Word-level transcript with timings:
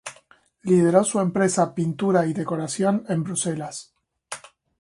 Lideró 0.63 1.03
su 1.03 1.19
empresa 1.19 1.75
"Pintura 1.75 2.25
y 2.25 2.33
decoración" 2.33 3.05
en 3.07 3.23
Bruselas. 3.23 3.93